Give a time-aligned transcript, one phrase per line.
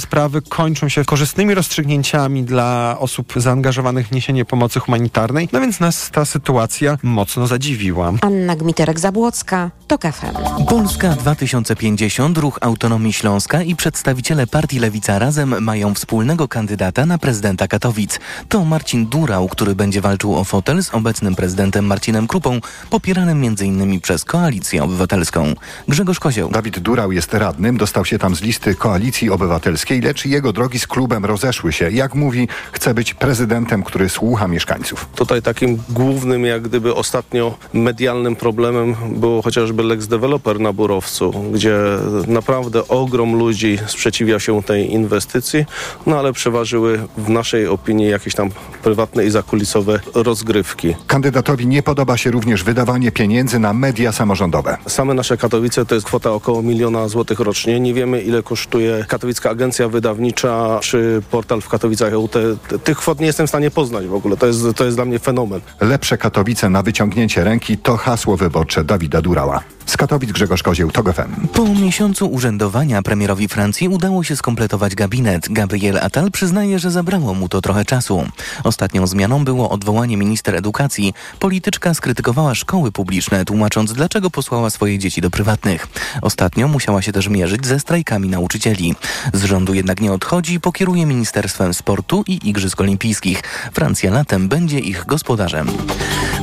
[0.00, 5.48] sprawy kończą się korzystnymi rozstrzygnięciami dla osób zaangażowanych w niesienie pomocy humanitarnej.
[5.52, 8.12] No więc nas ta sytuacja mocno zadziwiła.
[8.20, 10.64] Anna Gmiterek-Zabłocka, TOK FM.
[10.68, 17.68] Polska 2050, Ruch Autonomii Śląska i przedstawiciele partii Lewica Razem mają wspólnego kandydata na prezydenta
[17.68, 18.20] Katowic.
[18.48, 22.60] To Marcin Durał, który będzie walczył o fotel z obecnym prezydentem Marcinem Krupą,
[22.90, 24.00] popieranym m.in.
[24.00, 25.54] przez Koalicję Obywatelską.
[25.88, 26.50] Grzegorz Kozioł.
[26.50, 30.86] Dawid Durał jest radnym, dostał się tam z listy Koalicji Obywatelskiej, lecz jego drogi z
[30.86, 31.90] klubem rozeszły się.
[31.90, 35.08] Jak mówi, chce być prezydentem, który słucha mieszkańców.
[35.14, 41.78] Tutaj takim głównym, jak gdyby ostatnio medialnym problemem było chociażby Lex Developer na Burowcu, gdzie
[42.26, 45.64] naprawdę ogrom ludzi sprzeciwia się tej inwestycji,
[46.06, 48.50] no ale przeważyły w naszej opinii jakieś tam
[48.82, 50.94] prywatne i zakulisowe rozgrywki.
[51.06, 54.76] Kandydatowi nie podoba się również wydawanie pieniędzy na media samorządowe.
[54.86, 57.80] Same nasze Katowice to jest kwota około miliona złotych rocznie.
[57.80, 62.12] Nie wiemy ile kosztuje Katowicka Agencja Wydawnicza czy portal w Katowicach.
[62.30, 64.36] Te, tych kwot nie jestem w stanie poznać w ogóle.
[64.36, 65.60] To jest, to jest dla mnie fenomen.
[65.80, 69.75] Lepsze Katowice na wyciągnięcie ręki to hasło wyborcze Dawida Durała.
[69.86, 71.14] Z Katowic Grzegorz Kozieł, TOG.
[71.52, 75.48] Po miesiącu urzędowania premierowi Francji udało się skompletować gabinet.
[75.50, 78.28] Gabriel Attal przyznaje, że zabrało mu to trochę czasu.
[78.64, 81.14] Ostatnią zmianą było odwołanie minister edukacji.
[81.38, 85.86] Polityczka skrytykowała szkoły publiczne, tłumacząc, dlaczego posłała swoje dzieci do prywatnych.
[86.22, 88.94] Ostatnio musiała się też mierzyć ze strajkami nauczycieli.
[89.32, 93.42] Z rządu jednak nie odchodzi, pokieruje Ministerstwem Sportu i Igrzysk Olimpijskich.
[93.72, 95.68] Francja latem będzie ich gospodarzem.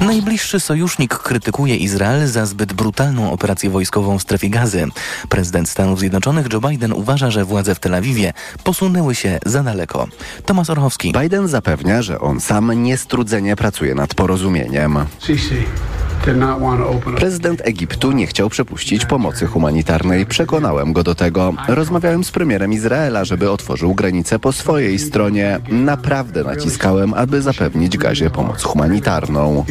[0.02, 4.86] Najbliższy sojusznik krytykuje Izrael za zbyt brutalną operację wojskową w strefie gazy.
[5.30, 10.08] Prezydent Stanów Zjednoczonych Joe Biden uważa, że władze w Tel Awiwie posunęły się za daleko.
[10.46, 11.14] Tomasz Orchowski.
[11.22, 14.98] Biden zapewnia, że on sam niestrudzenie pracuje nad porozumieniem.
[17.16, 20.26] Prezydent Egiptu nie chciał przepuścić pomocy humanitarnej.
[20.26, 21.54] Przekonałem go do tego.
[21.68, 25.60] Rozmawiałem z premierem Izraela, żeby otworzył granicę po swojej stronie.
[25.70, 29.66] Naprawdę naciskałem, aby zapewnić Gazie pomoc humanitarną.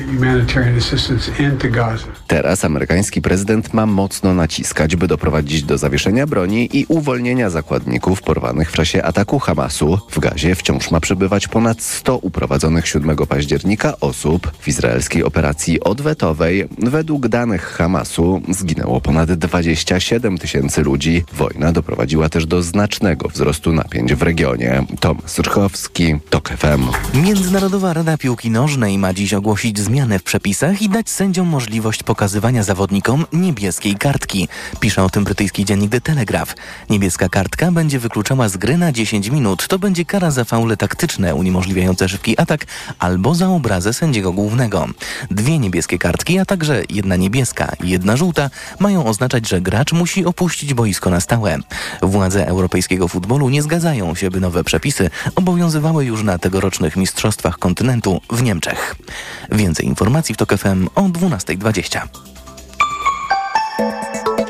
[2.27, 8.71] Teraz amerykański prezydent ma mocno naciskać, by doprowadzić do zawieszenia broni i uwolnienia zakładników porwanych
[8.71, 9.99] w czasie ataku Hamasu.
[10.11, 14.53] W Gazie wciąż ma przebywać ponad 100 uprowadzonych 7 października osób.
[14.61, 16.42] W izraelskiej operacji odwetowej
[16.79, 21.25] według danych Hamasu zginęło ponad 27 tysięcy ludzi.
[21.33, 24.85] Wojna doprowadziła też do znacznego wzrostu napięć w regionie.
[25.01, 26.83] Tomasz Rchowski, TOK FM.
[27.15, 32.63] Międzynarodowa Rada Piłki Nożnej ma dziś ogłosić zmianę w przepisach i dać sędziom możliwość pokazywania
[32.63, 34.49] zawodnikom niebieskiej kartki.
[34.81, 36.55] Pisze o tym brytyjski dziennik The Telegraph.
[36.91, 39.69] Niebieska kartka będzie wykluczała z gry na 10 minut.
[39.69, 42.67] To będzie kara za faule taktyczne uniemożliwiające szybki atak
[42.99, 44.87] albo za obrazę sędziego głównego.
[45.31, 50.25] Dwie niebieskie kartki, a także jedna niebieska i jedna żółta mają oznaczać, że gracz musi
[50.25, 51.59] opuścić boisko na stałe.
[52.03, 58.21] Władze europejskiego futbolu nie zgadzają się, by nowe przepisy obowiązywały już na tegorocznych Mistrzostwach Kontynentu
[58.31, 58.95] w Niemczech.
[59.53, 62.01] Więcej informacji w TOK FM o 12.20.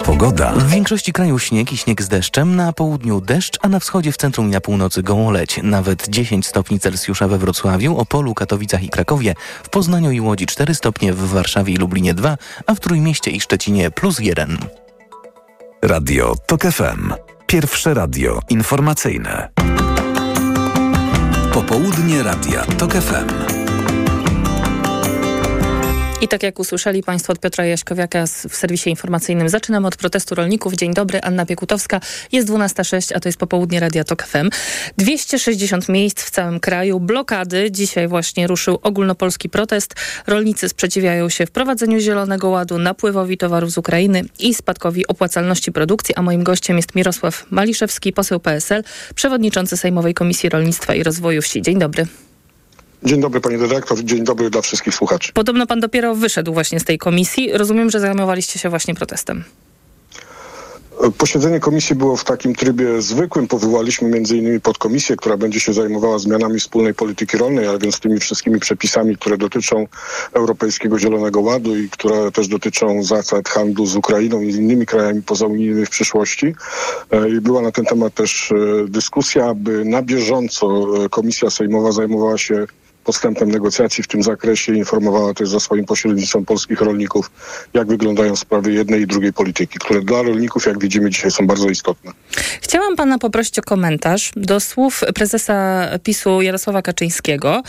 [0.04, 0.52] Pogoda.
[0.52, 4.16] W większości kraju śnieg i śnieg z deszczem, na południu deszcz, a na wschodzie, w
[4.16, 5.60] centrum i na północy gołoleć.
[5.62, 10.74] Nawet 10 stopni Celsjusza we Wrocławiu, Opolu, Katowicach i Krakowie, w Poznaniu i Łodzi 4
[10.74, 12.36] stopnie, w Warszawie i Lublinie 2,
[12.66, 14.58] a w Trójmieście i Szczecinie plus 1.
[15.82, 17.12] Radio TOK FM.
[17.46, 19.48] Pierwsze radio informacyjne.
[21.52, 23.61] Popołudnie Radia TOK FM.
[26.22, 30.74] I tak jak usłyszeli Państwo od Piotra Jaśkowiaka w serwisie informacyjnym, zaczynamy od protestu rolników.
[30.74, 32.00] Dzień dobry, Anna Piekutowska.
[32.32, 34.50] Jest 12.06, a to jest popołudnie Radia TOK FM.
[34.98, 37.70] 260 miejsc w całym kraju, blokady.
[37.70, 39.94] Dzisiaj właśnie ruszył ogólnopolski protest.
[40.26, 46.22] Rolnicy sprzeciwiają się wprowadzeniu Zielonego Ładu, napływowi towarów z Ukrainy i spadkowi opłacalności produkcji, a
[46.22, 48.84] moim gościem jest Mirosław Maliszewski, poseł PSL,
[49.14, 51.62] przewodniczący Sejmowej Komisji Rolnictwa i Rozwoju Wsi.
[51.62, 52.06] Dzień dobry.
[53.04, 55.32] Dzień dobry panie dyrektor, dzień dobry dla wszystkich słuchaczy.
[55.32, 57.52] Podobno pan dopiero wyszedł właśnie z tej komisji.
[57.52, 59.44] Rozumiem, że zajmowaliście się właśnie protestem.
[61.18, 63.48] Posiedzenie komisji było w takim trybie zwykłym.
[63.48, 68.20] Powołaliśmy między innymi podkomisję, która będzie się zajmowała zmianami wspólnej polityki rolnej, a więc tymi
[68.20, 69.86] wszystkimi przepisami, które dotyczą
[70.32, 75.86] Europejskiego Zielonego Ładu i które też dotyczą zasad handlu z Ukrainą i innymi krajami pozaunijnymi
[75.86, 76.54] w przyszłości.
[77.36, 78.52] I była na ten temat też
[78.88, 82.66] dyskusja, aby na bieżąco komisja sejmowa zajmowała się
[83.04, 87.30] postępem negocjacji w tym zakresie informowała też za swoim pośrednictwem polskich rolników,
[87.74, 91.68] jak wyglądają sprawy jednej i drugiej polityki, które dla rolników, jak widzimy dzisiaj, są bardzo
[91.68, 92.12] istotne.
[92.60, 97.62] Chciałam pana poprosić o komentarz do słów prezesa PiSu Jarosława Kaczyńskiego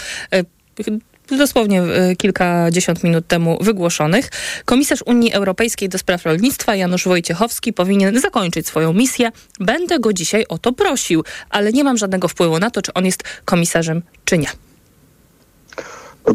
[1.37, 4.29] dosłownie y, kilkadziesiąt minut temu wygłoszonych.
[4.65, 9.31] Komisarz Unii Europejskiej do spraw rolnictwa Janusz Wojciechowski powinien zakończyć swoją misję.
[9.59, 13.05] Będę go dzisiaj o to prosił, ale nie mam żadnego wpływu na to, czy on
[13.05, 14.47] jest komisarzem, czy nie.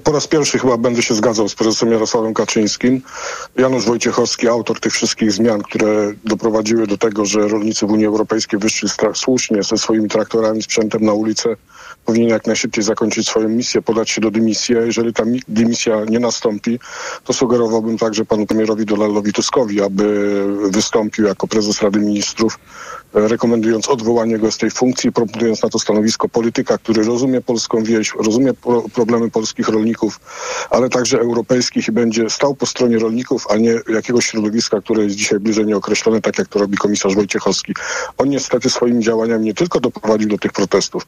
[0.05, 3.03] Po raz pierwszy chyba będę się zgadzał z prezesem Jarosławem Kaczyńskim.
[3.57, 8.59] Janusz Wojciechowski, autor tych wszystkich zmian, które doprowadziły do tego, że rolnicy w Unii Europejskiej
[8.59, 11.57] wyszli słusznie ze swoimi traktorami, sprzętem na ulicę,
[12.05, 14.77] powinien jak najszybciej zakończyć swoją misję, podać się do dymisji.
[14.77, 16.79] A jeżeli ta dymisja nie nastąpi,
[17.25, 22.59] to sugerowałbym także panu premierowi Donaldowi Tuskowi, aby wystąpił jako prezes Rady Ministrów
[23.13, 28.15] rekomendując odwołanie go z tej funkcji, proponując na to stanowisko polityka, który rozumie polską wieś,
[28.15, 30.21] rozumie pro problemy polskich rolników,
[30.71, 35.17] ale także europejskich i będzie stał po stronie rolników, a nie jakiegoś środowiska, które jest
[35.17, 37.75] dzisiaj bliżej nieokreślone, tak jak to robi komisarz Wojciechowski.
[38.19, 41.07] On niestety swoimi działaniami nie tylko doprowadził do tych protestów,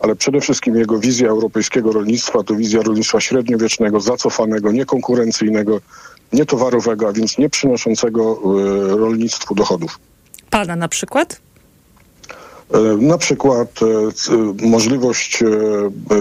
[0.00, 5.80] ale przede wszystkim jego wizja europejskiego rolnictwa to wizja rolnictwa średniowiecznego, zacofanego, niekonkurencyjnego,
[6.32, 8.38] nietowarowego, a więc nie przynoszącego
[8.94, 9.98] y, rolnictwu dochodów.
[10.50, 11.40] Pana na przykład?
[12.72, 15.46] E, na przykład e, możliwość e,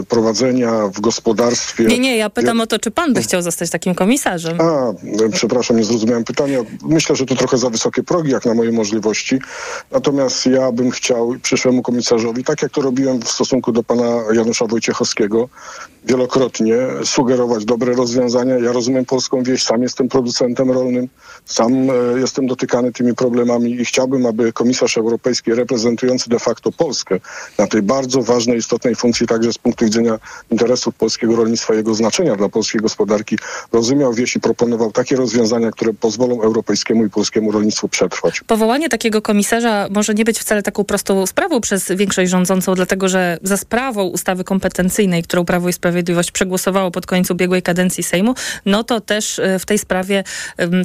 [0.07, 1.85] prowadzenia w gospodarstwie.
[1.85, 4.61] Nie, nie, ja pytam o to, czy pan by chciał zostać takim komisarzem.
[4.61, 4.93] A,
[5.31, 6.59] przepraszam, nie zrozumiałem pytania.
[6.83, 9.39] Myślę, że to trochę za wysokie progi, jak na moje możliwości.
[9.91, 14.65] Natomiast ja bym chciał przyszłemu komisarzowi, tak jak to robiłem w stosunku do pana Janusza
[14.65, 15.49] Wojciechowskiego,
[16.05, 18.57] wielokrotnie sugerować dobre rozwiązania.
[18.57, 21.07] Ja rozumiem polską wieś, sam jestem producentem rolnym,
[21.45, 21.73] sam
[22.17, 27.19] jestem dotykany tymi problemami i chciałbym, aby komisarz europejski reprezentujący de facto Polskę
[27.57, 30.19] na tej bardzo ważnej, istotnej funkcji także z punktu widzenia
[30.51, 33.37] interesów polskiego rolnictwa i jego znaczenia dla polskiej gospodarki
[33.71, 38.41] rozumiał wieś i proponował takie rozwiązania, które pozwolą europejskiemu i polskiemu rolnictwu przetrwać.
[38.47, 43.37] Powołanie takiego komisarza może nie być wcale taką prostą sprawą przez większość rządzącą, dlatego że
[43.43, 48.83] za sprawą ustawy kompetencyjnej, którą Prawo i Sprawiedliwość przegłosowało pod koniec ubiegłej kadencji Sejmu, no
[48.83, 50.23] to też e, w tej sprawie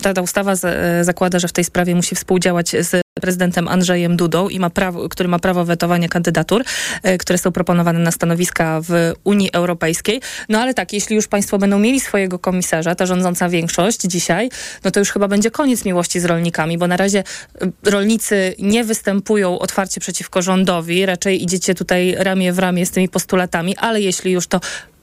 [0.03, 4.49] ta, ta ustawa e, zakłada, że w tej sprawie musi współdziałać z prezydentem Andrzejem Dudą,
[4.49, 6.65] i ma prawo, który ma prawo wetowania kandydatur,
[7.03, 10.21] e, które są proponowane na stanowiska w Unii Europejskiej.
[10.49, 14.51] No ale tak, jeśli już państwo będą mieli swojego komisarza, ta rządząca większość dzisiaj,
[14.85, 17.19] no to już chyba będzie koniec miłości z rolnikami, bo na razie
[17.61, 23.09] e, rolnicy nie występują otwarcie przeciwko rządowi, raczej idziecie tutaj ramię w ramię z tymi
[23.09, 24.61] postulatami, ale jeśli już to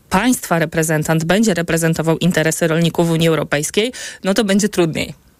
[0.10, 3.92] państwa reprezentant będzie reprezentował interesy rolników w Unii Europejskiej,
[4.24, 5.31] no to będzie trudniej.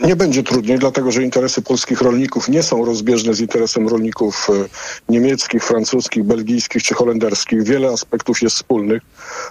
[0.00, 4.52] Nie będzie trudniej, dlatego że interesy polskich rolników nie są rozbieżne z interesem rolników e,
[5.12, 7.62] niemieckich, francuskich, belgijskich czy holenderskich.
[7.62, 9.02] Wiele aspektów jest wspólnych.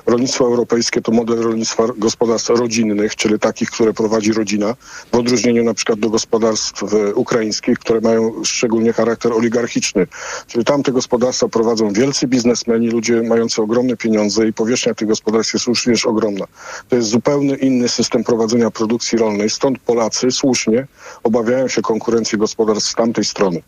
[0.06, 4.76] Rolnictwo europejskie to model rolnictwa gospodarstw rodzinnych, czyli takich, które prowadzi rodzina,
[5.12, 10.08] w odróżnieniu na przykład do gospodarstw e, ukraińskich, które mają szczególnie charakter oligarchiczny.
[10.48, 15.66] Czyli tamte gospodarstwa prowadzą wielcy biznesmeni, ludzie mający ogromne pieniądze i powierzchnia tych gospodarstw jest
[15.66, 16.46] również ogromna.
[16.90, 20.88] To jest zupełnie inny system prowadzenia produkcji rolnej, stąd Polacy słusznie
[21.24, 23.62] obawiają się konkurencji gospodarstw z tamtej strony.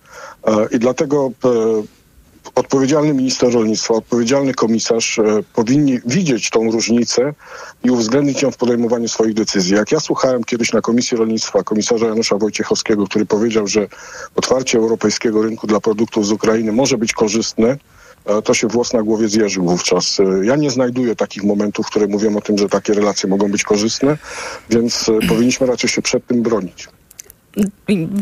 [0.48, 1.50] E, I dlatego e,
[2.56, 5.24] odpowiedzialny minister rolnictwa, odpowiedzialny komisarz e,
[5.56, 7.34] powinni widzieć tą różnicę
[7.84, 9.75] i uwzględnić ją w podejmowaniu swoich decyzji.
[9.75, 13.88] Jak ja słuchałem kiedyś na Komisji Rolnictwa komisarza Janusza Wojciechowskiego, który powiedział, że
[14.36, 17.78] otwarcie europejskiego rynku dla produktów z Ukrainy może być korzystne,
[18.45, 20.18] to się włos na głowie zjeżył wówczas.
[20.44, 24.18] Ja nie znajduję takich momentów, które mówią o tym, że takie relacje mogą być korzystne,
[24.69, 26.88] więc e, powinniśmy raczej się przed tym bronić.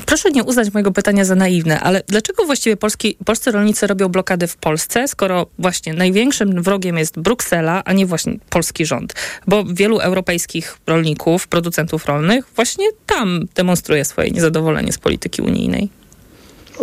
[0.06, 4.48] Proszę nie uznać mojego pytania za naiwne, ale dlaczego właściwie polski, polscy rolnicy robią blokady
[4.48, 9.14] w Polsce, skoro właśnie największym wrogiem jest Bruksela, a nie właśnie polski rząd?
[9.48, 15.90] Bo wielu europejskich rolników, producentów rolnych właśnie tam demonstruje swoje niezadowolenie z polityki unijnej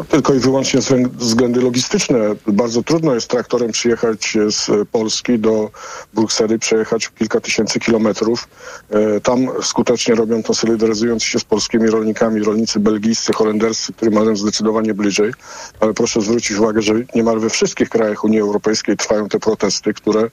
[0.08, 0.80] tylko i wyłącznie
[1.18, 2.18] względy logistyczne.
[2.46, 5.70] Bardzo trudno jest traktorem przyjechać z Polski do
[6.14, 8.48] Brukseli, przejechać kilka tysięcy kilometrów.
[8.90, 14.36] E, tam skutecznie robią to solidaryzując się z polskimi rolnikami, rolnicy belgijscy, holenderscy, którym mają
[14.36, 15.32] zdecydowanie bliżej.
[15.80, 20.30] Ale proszę zwrócić uwagę, że niemal we wszystkich krajach Unii Europejskiej trwają te protesty, które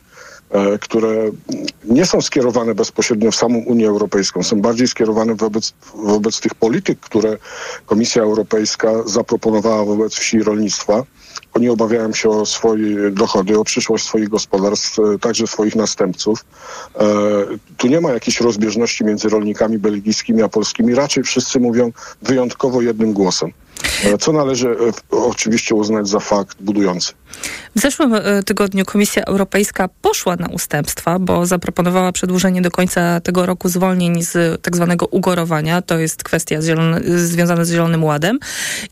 [0.81, 1.31] które
[1.83, 6.99] nie są skierowane bezpośrednio w samą Unię Europejską, są bardziej skierowane wobec, wobec tych polityk,
[6.99, 7.37] które
[7.85, 11.03] Komisja Europejska zaproponowała wobec wsi i rolnictwa.
[11.53, 16.45] Oni obawiają się o swoje dochody, o przyszłość swoich gospodarstw, e, także swoich następców.
[16.95, 17.05] E,
[17.77, 20.95] tu nie ma jakiejś rozbieżności między rolnikami belgijskimi a polskimi.
[20.95, 21.91] Raczej wszyscy mówią
[22.21, 23.51] wyjątkowo jednym głosem.
[24.03, 24.75] E, co należy e,
[25.12, 27.13] oczywiście uznać za fakt budujący.
[27.75, 33.45] W zeszłym e, tygodniu Komisja Europejska poszła na ustępstwa, bo zaproponowała przedłużenie do końca tego
[33.45, 35.81] roku zwolnień z tak zwanego ugorowania.
[35.81, 38.39] To jest kwestia zielone, związana z Zielonym Ładem.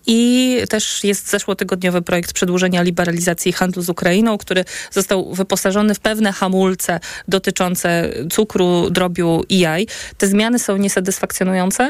[0.07, 6.31] I też jest zeszłotygodniowy projekt przedłużenia liberalizacji handlu z Ukrainą, który został wyposażony w pewne
[6.31, 9.87] hamulce dotyczące cukru, drobiu i jaj.
[10.17, 11.89] Te zmiany są niesatysfakcjonujące?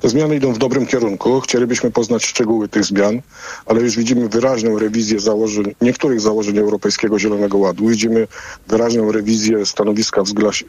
[0.00, 1.40] Te zmiany idą w dobrym kierunku.
[1.40, 3.20] Chcielibyśmy poznać szczegóły tych zmian,
[3.66, 7.88] ale już widzimy wyraźną rewizję założeń, niektórych założeń Europejskiego Zielonego Ładu.
[7.88, 8.28] Widzimy
[8.68, 10.22] wyraźną rewizję stanowiska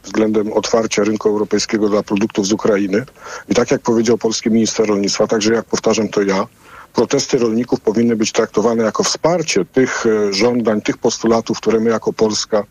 [0.04, 3.06] względem otwarcia rynku europejskiego dla produktów z Ukrainy.
[3.50, 6.48] I tak jak powiedział polski minister rolnictwa, także jak powtarzam to ja,
[6.94, 12.14] protesty rolników powinny być traktowane jako wsparcie tych e, żądań, tych postulatów, które my jako
[12.14, 12.64] Polska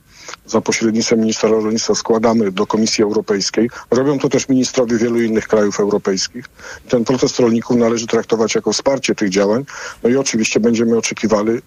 [0.46, 3.70] za pośrednictwem ministra rolnictwa składamy do Komisji Europejskiej.
[3.90, 6.44] Robią to też ministrowie wielu innych krajów europejskich.
[6.88, 9.64] Ten protest rolników należy traktować jako wsparcie tych działań.
[10.02, 11.60] No i oczywiście będziemy oczekiwali y,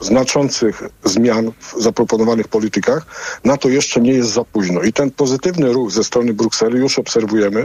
[0.00, 3.06] znaczących zmian w zaproponowanych politykach,
[3.44, 4.82] na to jeszcze nie jest za późno.
[4.82, 7.60] I ten pozytywny ruch ze strony Brukseli już obserwujemy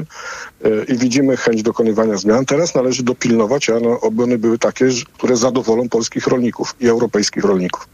[0.64, 2.46] e, i widzimy chęć dokonywania zmian.
[2.46, 4.86] Teraz należy dopilnować, a no, one były takie,
[5.18, 7.88] które zadowolą polskich rolników i europejskich rolników.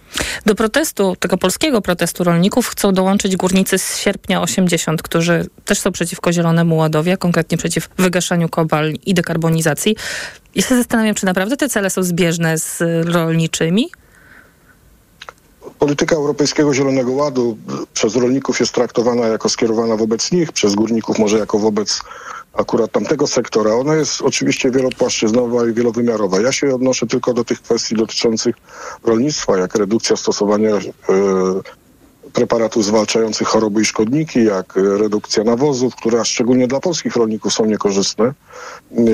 [0.45, 5.91] Do protestu, tego polskiego protestu rolników chcą dołączyć górnicy z sierpnia 80, którzy też są
[5.91, 9.95] przeciwko Zielonemu Ładowi, a konkretnie przeciw wygaszaniu kopalń i dekarbonizacji.
[10.55, 13.89] Ja się zastanawiam, czy naprawdę te cele są zbieżne z rolniczymi?
[15.79, 17.57] Polityka Europejskiego Zielonego Ładu
[17.93, 22.01] przez rolników jest traktowana jako skierowana wobec nich, przez górników może jako wobec
[22.53, 23.73] akurat tamtego sektora.
[23.73, 26.41] Ona jest oczywiście wielopłaszczyznowa i wielowymiarowa.
[26.41, 28.55] Ja się odnoszę tylko do tych kwestii dotyczących
[29.03, 30.81] rolnictwa, jak redukcja stosowania e,
[32.33, 38.33] preparatów zwalczających choroby i szkodniki, jak redukcja nawozów, które szczególnie dla polskich rolników są niekorzystne.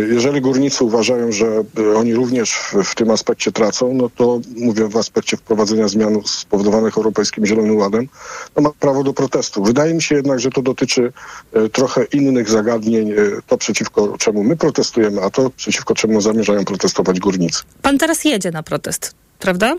[0.10, 1.64] Jeżeli górnicy uważają, że
[1.96, 6.98] oni również w, w tym aspekcie tracą, no to mówię w aspekcie wprowadzenia zmian spowodowanych
[6.98, 8.08] Europejskim Zielonym Ładem,
[8.54, 9.64] to ma prawo do protestu.
[9.64, 11.14] Wydaje mi się jednak, że to dotyczy
[11.54, 13.16] e, trochę innych zagadnień, e,
[13.48, 17.64] to przeciwko czemu my protestujemy, a to przeciwko czemu zamierzają protestować górnicy.
[17.82, 19.76] Pan teraz jedzie na protest, prawda?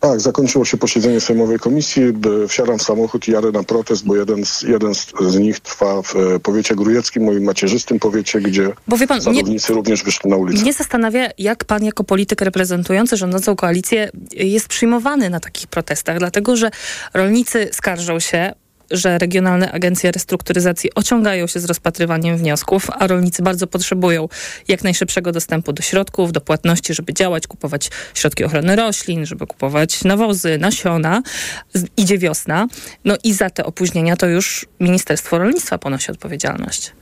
[0.00, 2.02] Tak, zakończyło się posiedzenie Sejmowej Komisji.
[2.48, 6.16] Wsiadam w samochód i jadę na protest, bo jeden z, jeden z, nich trwa w
[6.16, 10.36] e, powiecie grujeckim, moim macierzystym powiecie, gdzie bo wie pan, sadownicy nie, również wyszli na
[10.36, 10.62] ulicę.
[10.62, 16.56] Mnie zastanawia, jak pan jako polityk reprezentujący rządzącą koalicję jest przyjmowany na takich protestach, dlatego
[16.56, 16.70] że
[17.14, 18.52] rolnicy skarżą się,
[18.90, 24.28] że regionalne agencje restrukturyzacji ociągają się z rozpatrywaniem wniosków, a rolnicy bardzo potrzebują
[24.68, 30.04] jak najszybszego dostępu do środków, do płatności, żeby działać, kupować środki ochrony roślin, żeby kupować
[30.04, 31.22] nawozy, nasiona.
[31.96, 32.66] Idzie wiosna.
[33.04, 36.92] No i za te opóźnienia to już Ministerstwo Rolnictwa ponosi odpowiedzialność.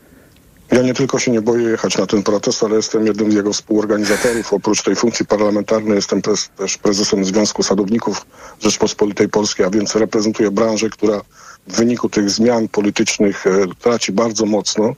[0.72, 3.52] Ja nie tylko się nie boję jechać na ten protest, ale jestem jednym z jego
[3.52, 4.52] współorganizatorów.
[4.52, 6.48] Oprócz tej funkcji parlamentarnej jestem też,
[6.82, 8.26] prezesem Związku Sadowników
[8.60, 11.20] Rzeczpospolitej Polskiej, a więc reprezentuję branżę, która
[11.68, 14.94] w wyniku tych zmian politycznych e, traci bardzo mocno.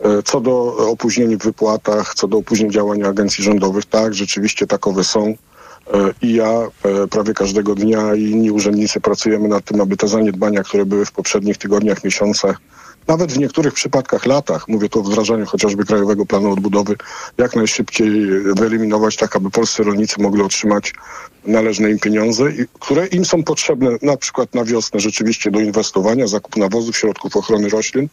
[0.00, 5.04] E, co do opóźnień w wypłatach, co do opóźnień działania agencji rządowych, tak, rzeczywiście takowe
[5.04, 5.26] są.
[5.26, 5.34] E,
[6.22, 6.52] I ja
[7.10, 11.12] prawie każdego dnia i inni urzędnicy pracujemy nad tym, aby te zaniedbania, które były w
[11.12, 12.60] poprzednich tygodniach, miesiącach,
[13.08, 16.96] nawet w niektórych przypadkach latach, mówię tu o wdrażaniu chociażby Krajowego Planu Odbudowy,
[17.38, 18.10] jak najszybciej
[18.56, 20.92] wyeliminować, tak aby polscy rolnicy mogli otrzymać
[21.44, 22.44] należne im pieniądze,
[22.80, 27.68] które im są potrzebne na przykład na wiosnę rzeczywiście do inwestowania, zakup nawozów, środków ochrony
[27.68, 28.08] roślin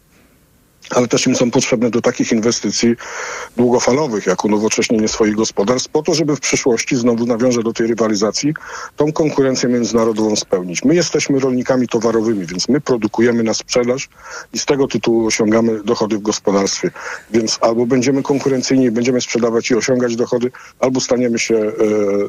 [0.90, 2.96] ale też im są potrzebne do takich inwestycji
[3.58, 8.54] długofalowych, jak unowocześnienie swoich gospodarstw, po to, żeby w przyszłości, znowu nawiążę do tej rywalizacji,
[8.96, 10.84] tą konkurencję międzynarodową spełnić.
[10.84, 14.10] My jesteśmy rolnikami towarowymi, więc my produkujemy na sprzedaż
[14.54, 16.92] i z tego tytułu osiągamy dochody w gospodarstwie.
[17.32, 21.72] Więc albo będziemy konkurencyjni, będziemy sprzedawać i osiągać dochody, albo staniemy się e,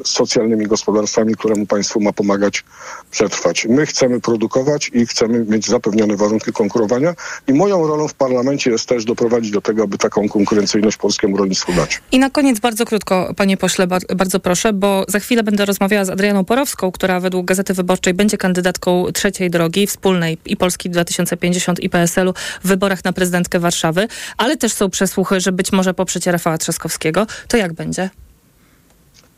[0.05, 2.63] socjalnymi gospodarstwami, któremu państwo ma pomagać
[3.11, 3.65] przetrwać.
[3.69, 7.13] My chcemy produkować i chcemy mieć zapewnione warunki konkurowania
[7.47, 11.37] i moją rolą w parlamencie parlamencie jest też doprowadzić do tego, aby taką konkurencyjność polskiemu
[11.37, 12.01] rolnictwu dać.
[12.11, 16.09] I na koniec bardzo krótko, panie pośle, bardzo proszę, bo za chwilę będę rozmawiała z
[16.09, 21.89] Adrianą Porowską, która według Gazety Wyborczej będzie kandydatką trzeciej drogi wspólnej i Polski 2050 i
[21.89, 26.57] PSL-u w wyborach na prezydentkę Warszawy, ale też są przesłuchy, że być może poprzecie Rafała
[26.57, 27.27] Trzaskowskiego.
[27.47, 28.09] To jak będzie?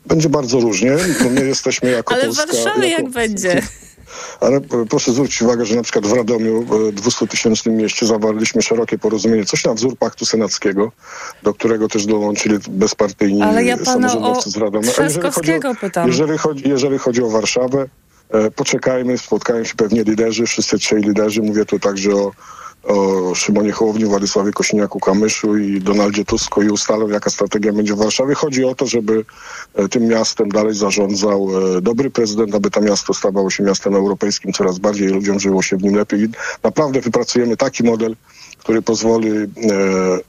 [0.06, 0.96] Będzie bardzo różnie.
[1.30, 2.46] My jesteśmy jako Ale Polska...
[2.46, 3.02] w Warszawie jako...
[3.02, 3.62] jak będzie?
[4.40, 9.64] Ale proszę zwrócić uwagę, że na przykład w Radomiu, 200-tysięcznym mieście, zawarliśmy szerokie porozumienie, coś
[9.64, 10.92] na wzór paktu senackiego,
[11.42, 14.86] do którego też dołączyli bezpartyjni Ale ja samorządowcy z Radomia.
[14.86, 16.08] jeżeli chodzi, o, pytam.
[16.08, 17.88] Jeżeli chodzi, jeżeli chodzi o Warszawę,
[18.30, 22.32] e, poczekajmy, spotkają się pewnie liderzy, wszyscy trzej liderzy, mówię tu także o
[22.84, 28.34] o Szymonie Hołowni, Władysławie Kośniaku-Kamyszu i Donaldzie Tusku i ustalą, jaka strategia będzie w Warszawie.
[28.34, 29.24] Chodzi o to, żeby
[29.74, 34.52] e, tym miastem dalej zarządzał e, dobry prezydent, aby to miasto stawało się miastem europejskim
[34.52, 36.20] coraz bardziej ludziom żyło się w nim lepiej.
[36.20, 36.28] I
[36.62, 38.16] naprawdę wypracujemy taki model,
[38.58, 39.46] który pozwoli, e,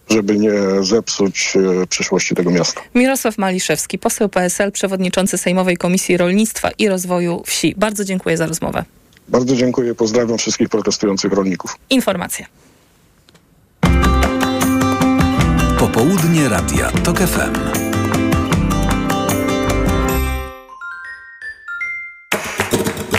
[0.09, 1.53] żeby nie zepsuć
[1.89, 2.81] przyszłości tego miasta.
[2.95, 7.75] Mirosław Maliszewski, poseł PSL, przewodniczący Sejmowej Komisji Rolnictwa i Rozwoju Wsi.
[7.77, 8.85] Bardzo dziękuję za rozmowę.
[9.31, 11.75] Bardzo dziękuję, pozdrawiam wszystkich protestujących rolników.
[11.89, 12.45] Informacje.
[15.79, 17.55] Popołudnie Radia TOK FM.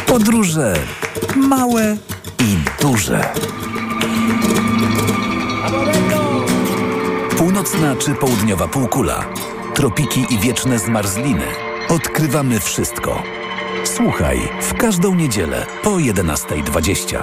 [0.06, 0.74] Podróże
[1.36, 1.96] małe
[2.40, 3.32] i duże.
[7.36, 9.24] Północna czy południowa półkula,
[9.74, 11.46] tropiki i wieczne zmarzliny.
[11.88, 13.41] Odkrywamy wszystko.
[13.84, 17.22] Słuchaj w każdą niedzielę po 11.20.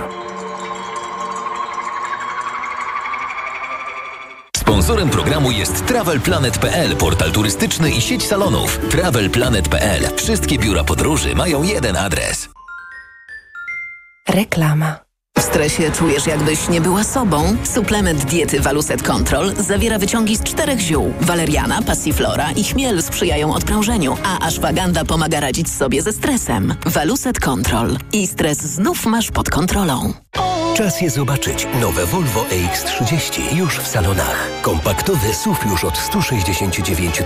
[4.58, 8.80] Sponsorem programu jest TravelPlanet.pl, portal turystyczny i sieć salonów.
[8.92, 10.16] TravelPlanet.pl.
[10.16, 12.50] Wszystkie biura podróży mają jeden adres.
[14.30, 15.09] Reklama.
[15.40, 17.58] W stresie czujesz, jakbyś nie była sobą?
[17.64, 21.14] Suplement diety Waluset Control zawiera wyciągi z czterech ziół.
[21.22, 26.76] Waleriana, passiflora i chmiel sprzyjają odprężeniu, a ashwagandha pomaga radzić sobie ze stresem.
[26.86, 27.98] Waluset Control.
[28.14, 30.14] I stres znów masz pod kontrolą.
[30.80, 31.68] Czas je zobaczyć.
[31.82, 34.50] Nowe Volvo EX30 już w salonach.
[34.62, 37.22] Kompaktowy SUV już od 169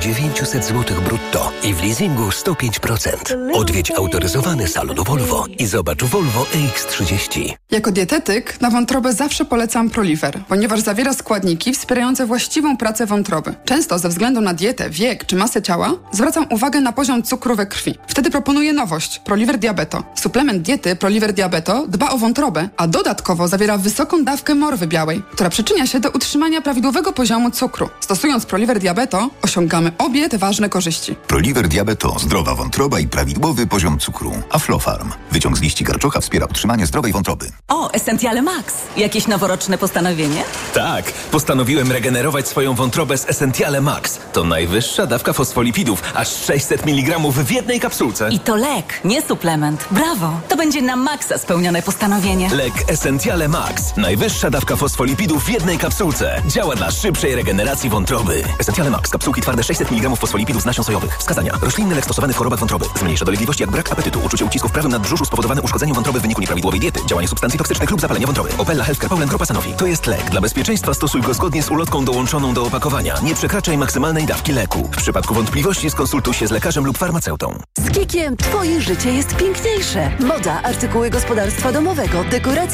[0.00, 3.16] 900 zł brutto i w leasingu 105%.
[3.52, 7.54] Odwiedź autoryzowany salon Volvo i zobacz Volvo EX30.
[7.70, 13.54] Jako dietetyk na wątrobę zawsze polecam Proliver, ponieważ zawiera składniki wspierające właściwą pracę wątroby.
[13.64, 17.66] Często ze względu na dietę, wiek czy masę ciała zwracam uwagę na poziom cukru we
[17.66, 17.94] krwi.
[18.06, 20.02] Wtedy proponuję nowość Proliver Diabeto.
[20.14, 25.50] Suplement diety Proliver Diabeto dba o wątrobę, a dodatkowo zawiera wysoką dawkę morwy białej, która
[25.50, 27.88] przyczynia się do utrzymania prawidłowego poziomu cukru.
[28.00, 31.14] Stosując Proliver Diabeto osiągamy obie te ważne korzyści.
[31.26, 34.32] Proliver Diabeto, zdrowa wątroba i prawidłowy poziom cukru.
[34.50, 35.12] Aflofarm.
[35.32, 37.46] Wyciąg z liści garczocha wspiera utrzymanie zdrowej wątroby.
[37.68, 38.74] O, Essentiale Max.
[38.96, 40.44] Jakieś noworoczne postanowienie?
[40.74, 44.18] Tak, postanowiłem regenerować swoją wątrobę z Essentiale Max.
[44.32, 48.28] To najwyższa dawka fosfolipidów, aż 600 mg w jednej kapsułce.
[48.30, 49.84] I to lek, nie suplement.
[49.90, 50.40] Brawo!
[50.48, 52.48] To będzie na maksa spełnione postanowienie.
[52.76, 53.96] Lek Essentiale Max.
[53.96, 56.42] Najwyższa dawka fosfolipidów w jednej kapsułce.
[56.46, 58.42] Działa dla szybszej regeneracji wątroby.
[58.58, 59.10] Essentiale Max.
[59.10, 61.18] Kapsułki twarde 600 mg fosfolipidów z nasion sojowych.
[61.18, 61.52] Wskazania.
[61.62, 62.84] Roślinny lek stosowany w chorobach wątroby.
[62.98, 66.40] Zmniejsza dolegliwości jak brak apetytu, uczucie ucisku w prawym nadbrzuszu spowodowane uszkodzeniem wątroby w wyniku
[66.40, 68.50] nieprawidłowej diety, działanie substancji toksycznych lub zapalenie wątroby.
[68.58, 69.72] Opella Healthcare Poland Grupa Sanofi.
[69.72, 70.30] To jest lek.
[70.30, 73.14] Dla bezpieczeństwa stosuj go zgodnie z ulotką dołączoną do opakowania.
[73.22, 74.88] Nie przekraczaj maksymalnej dawki leku.
[74.92, 77.58] W przypadku wątpliwości skonsultuj się z lekarzem lub farmaceutą.
[77.78, 80.10] Z Kikiem twoje życie jest piękniejsze.
[80.20, 82.24] Moda, artykuły gospodarstwa domowego,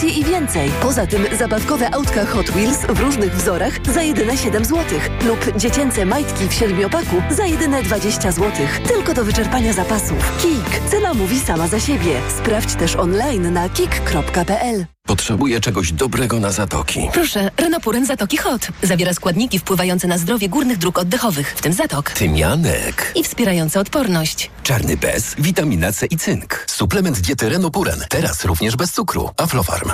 [0.00, 0.70] i więcej.
[0.82, 6.06] Poza tym zabawkowe autka Hot Wheels w różnych wzorach za jedyne 7 zł lub dziecięce
[6.06, 8.50] majtki w siedmiopaku za jedyne 20 zł.
[8.88, 10.38] Tylko do wyczerpania zapasów.
[10.42, 10.90] Kik.
[10.90, 12.20] Cena mówi sama za siebie.
[12.38, 14.86] Sprawdź też online na kik.pl.
[15.12, 17.08] Potrzebuję czegoś dobrego na zatoki.
[17.12, 18.68] Proszę, Renopuren Zatoki Hot.
[18.82, 22.10] Zawiera składniki wpływające na zdrowie górnych dróg oddechowych, w tym zatok.
[22.10, 23.12] Tymianek.
[23.16, 24.50] I wspierające odporność.
[24.62, 26.64] Czarny bez, witamina C i cynk.
[26.70, 28.04] Suplement diety Renopuren.
[28.08, 29.30] Teraz również bez cukru.
[29.36, 29.90] Aflofarm.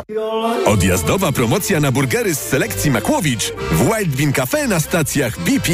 [0.66, 5.72] Odjazdowa promocja na burgery z selekcji Makłowicz w Wild Bean Cafe na stacjach BP.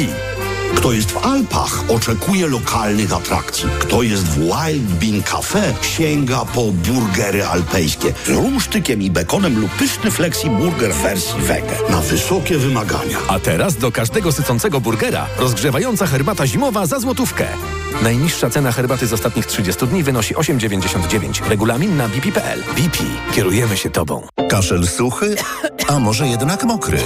[0.75, 3.69] Kto jest w Alpach, oczekuje lokalnych atrakcji.
[3.79, 9.71] Kto jest w Wild Bean Cafe, sięga po burgery alpejskie z rumsztykiem i bekonem lub
[9.71, 11.77] pyszny flexi burger wersji wege.
[11.89, 13.17] Na wysokie wymagania.
[13.27, 17.47] A teraz do każdego sycącego burgera rozgrzewająca herbata zimowa za złotówkę.
[18.01, 21.49] Najniższa cena herbaty z ostatnich 30 dni wynosi 8,99.
[21.49, 22.63] Regulamin na bp.pl.
[22.75, 22.97] BP.
[23.33, 24.27] Kierujemy się Tobą.
[24.49, 25.35] Kaszel suchy,
[25.87, 26.99] a może jednak mokry?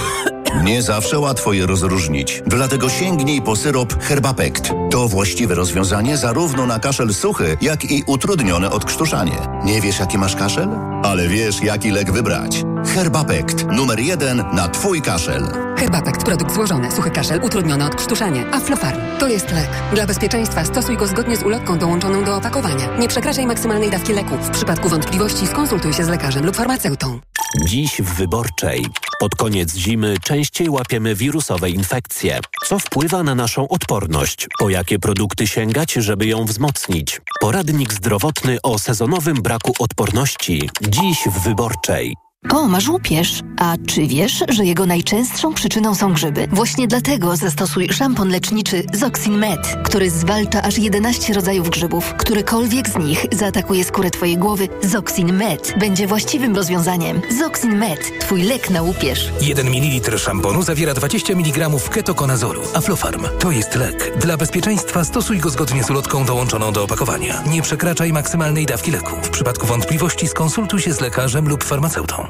[0.64, 4.72] Nie zawsze łatwo je rozróżnić, dlatego sięgnij po syrop Herbapekt.
[4.90, 9.38] To właściwe rozwiązanie zarówno na kaszel suchy, jak i utrudnione odkrztuszanie.
[9.64, 10.68] Nie wiesz, jaki masz kaszel?
[11.02, 12.62] Ale wiesz, jaki lek wybrać.
[12.86, 13.66] Herbapekt.
[13.66, 15.42] Numer jeden na Twój kaszel.
[15.76, 16.24] Herbapekt.
[16.24, 16.92] Produkt złożony.
[16.92, 17.40] Suchy kaszel.
[17.42, 18.46] Utrudnione odkrztuszanie.
[18.52, 19.00] Aflofarm.
[19.18, 19.68] To jest lek.
[19.94, 22.96] Dla bezpieczeństwa stosuj go zgodnie z ulotką dołączoną do opakowania.
[22.98, 24.36] Nie przekraczaj maksymalnej dawki leku.
[24.36, 27.20] W przypadku wątpliwości skonsultuj się z lekarzem lub farmaceutą.
[27.66, 28.86] Dziś w Wyborczej.
[29.20, 32.40] Pod koniec zimy częściej łapiemy wirusowe infekcje.
[32.66, 34.46] Co wpływa na naszą odporność?
[34.58, 37.20] Po jakie produkty sięgać, żeby ją wzmocnić?
[37.40, 40.70] Poradnik zdrowotny o sezonowym braku odporności.
[40.88, 42.14] Dziś w Wyborczej.
[42.48, 43.40] O, masz łupież.
[43.58, 46.48] A czy wiesz, że jego najczęstszą przyczyną są grzyby?
[46.52, 52.14] Właśnie dlatego zastosuj szampon leczniczy Zoxin Med, który zwalcza aż 11 rodzajów grzybów.
[52.18, 57.20] Którykolwiek z nich zaatakuje skórę Twojej głowy, Zoxin Med będzie właściwym rozwiązaniem.
[57.38, 59.32] Zoxin Med, Twój lek na łupież.
[59.40, 62.60] 1 ml szamponu zawiera 20 mg ketokonazoru.
[62.74, 64.18] Aflofarm to jest lek.
[64.20, 67.42] Dla bezpieczeństwa stosuj go zgodnie z ulotką dołączoną do opakowania.
[67.46, 69.16] Nie przekraczaj maksymalnej dawki leku.
[69.22, 72.29] W przypadku wątpliwości skonsultuj się z lekarzem lub farmaceutą.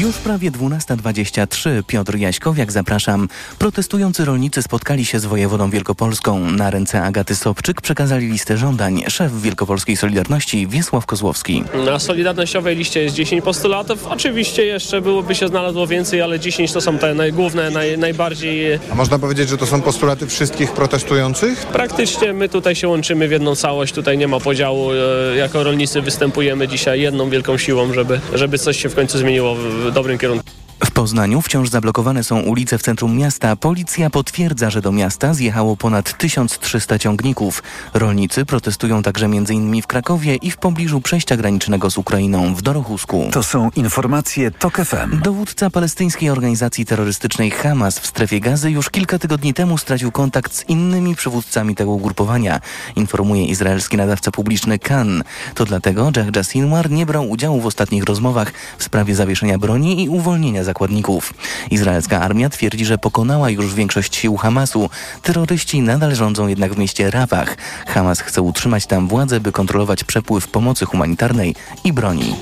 [0.00, 1.82] Już prawie 12.23.
[1.86, 3.28] Piotr Jaśkowiak, zapraszam.
[3.58, 6.50] Protestujący rolnicy spotkali się z wojewodą wielkopolską.
[6.50, 9.02] Na ręce Agaty Sobczyk przekazali listę żądań.
[9.08, 11.64] Szef Wielkopolskiej Solidarności Wiesław Kozłowski.
[11.86, 14.06] Na Solidarnościowej liście jest 10 postulatów.
[14.06, 18.78] Oczywiście jeszcze byłoby się znalazło więcej, ale 10 to są te najgłówne, naj, najbardziej...
[18.92, 21.66] A można powiedzieć, że to są postulaty wszystkich protestujących?
[21.66, 23.94] Praktycznie my tutaj się łączymy w jedną całość.
[23.94, 24.90] Tutaj nie ma podziału.
[24.92, 29.56] E, Jako rolnicy występujemy dzisiaj jedną wielką siłą, żeby, żeby coś się w końcu zmieniło
[29.82, 30.44] w dobrym kierunku.
[30.92, 33.56] W Poznaniu wciąż zablokowane są ulice w centrum miasta.
[33.56, 37.62] Policja potwierdza, że do miasta zjechało ponad 1300 ciągników.
[37.94, 39.82] Rolnicy protestują także m.in.
[39.82, 43.28] w Krakowie i w pobliżu przejścia granicznego z Ukrainą w Dorochusku.
[43.32, 45.20] To są informacje TOK FM.
[45.22, 50.68] Dowódca palestyńskiej organizacji terrorystycznej Hamas w strefie gazy już kilka tygodni temu stracił kontakt z
[50.68, 52.60] innymi przywódcami tego ugrupowania,
[52.96, 55.24] informuje izraelski nadawca publiczny Kan.
[55.54, 60.08] To dlatego Jahja Sinwar nie brał udziału w ostatnich rozmowach w sprawie zawieszenia broni i
[60.08, 61.34] uwolnienia zakładników.
[61.70, 64.90] Izraelska armia twierdzi, że pokonała już większość sił Hamasu.
[65.22, 67.56] Terroryści nadal rządzą jednak w mieście Rafah.
[67.86, 72.34] Hamas chce utrzymać tam władzę, by kontrolować przepływ pomocy humanitarnej i broni.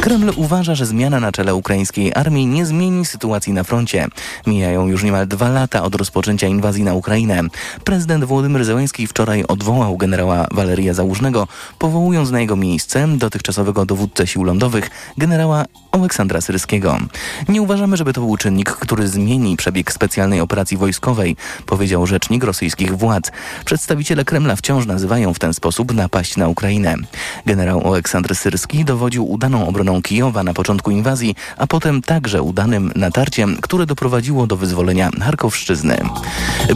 [0.00, 4.06] Kreml uważa, że zmiana na czele ukraińskiej armii nie zmieni sytuacji na froncie.
[4.46, 7.40] Mijają już niemal dwa lata od rozpoczęcia inwazji na Ukrainę.
[7.84, 14.44] Prezydent Włodymyr Zełenski wczoraj odwołał generała Waleria Załużnego, powołując na jego miejsce dotychczasowego dowódcę sił
[14.44, 16.98] lądowych, generała Aleksandra Syrskiego.
[17.48, 22.98] Nie uważamy, żeby to był czynnik, który zmieni przebieg specjalnej operacji wojskowej, powiedział rzecznik rosyjskich
[22.98, 23.32] władz.
[23.64, 26.94] Przedstawiciele Kremla wciąż nazywają w ten sposób napaść na Ukrainę.
[27.46, 33.56] Generał Aleksandr Syrski dowodził udaną obroną Kijowa na początku inwazji, a potem także udanym natarciem,
[33.60, 35.98] które doprowadziło do wyzwolenia Charkowszczyzny.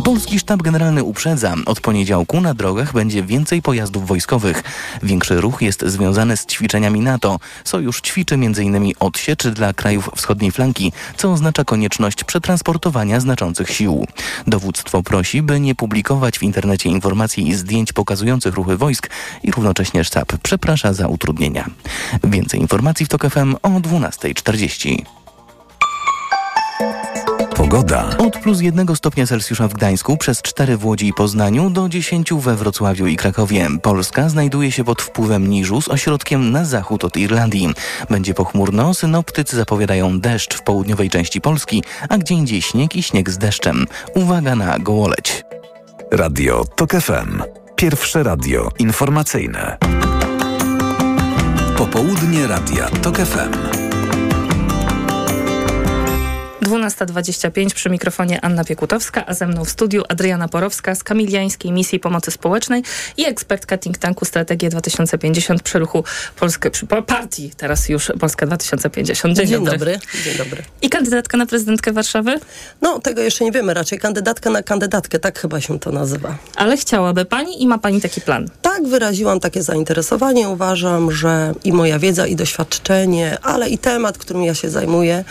[0.05, 4.63] Polski Sztab Generalny uprzedza, od poniedziałku na drogach będzie więcej pojazdów wojskowych.
[5.03, 7.39] Większy ruch jest związany z ćwiczeniami NATO.
[7.65, 8.93] Sojusz ćwiczy m.in.
[9.01, 14.07] odsiecz dla krajów wschodniej flanki, co oznacza konieczność przetransportowania znaczących sił.
[14.46, 19.11] Dowództwo prosi, by nie publikować w internecie informacji i zdjęć pokazujących ruchy wojsk
[19.42, 21.66] i równocześnie sztab przeprasza za utrudnienia.
[22.24, 25.05] Więcej informacji w TOK FM o 12.40.
[27.59, 28.16] Pogoda.
[28.18, 32.33] Od plus jednego stopnia Celsjusza w Gdańsku, przez 4 w Łodzi i Poznaniu, do 10
[32.33, 33.68] we Wrocławiu i Krakowie.
[33.83, 37.75] Polska znajduje się pod wpływem niżu z ośrodkiem na zachód od Irlandii.
[38.11, 43.31] Będzie pochmurno, synoptycy zapowiadają deszcz w południowej części Polski, a gdzie indziej śnieg i śnieg
[43.31, 43.87] z deszczem.
[44.14, 45.44] Uwaga na gołoleć.
[46.12, 47.42] Radio TOK FM.
[47.77, 49.79] Pierwsze radio informacyjne.
[51.77, 53.88] Popołudnie Radia TOK FM.
[56.79, 62.01] 12.25 przy mikrofonie Anna Piekutowska, a ze mną w studiu Adriana Porowska z Kamiliańskiej Misji
[62.01, 62.83] Pomocy Społecznej
[63.17, 66.05] i ekspertka think tanku Strategię 2050 przy ruchu
[66.37, 69.37] Polskę, przy partii teraz już Polska 2050.
[69.37, 69.73] Dzień, Dzień dobry.
[69.73, 69.99] dobry.
[70.25, 70.62] Dzień dobry.
[70.83, 72.41] I kandydatka na prezydentkę Warszawy?
[72.83, 73.75] No, tego jeszcze nie wiemy.
[73.75, 76.38] Raczej kandydatka na kandydatkę, tak chyba się to nazywa.
[76.57, 78.49] Ale chciałaby pani i ma pani taki plan?
[78.62, 80.49] Tak, wyraziłam takie zainteresowanie.
[80.49, 85.25] Uważam, że i moja wiedza, i doświadczenie, ale i temat, którym ja się zajmuję,